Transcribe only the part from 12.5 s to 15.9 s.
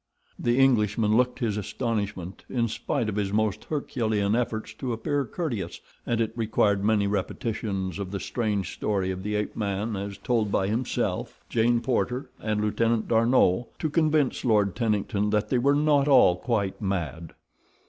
Lieutenant D'Arnot to convince Lord Tennington that they were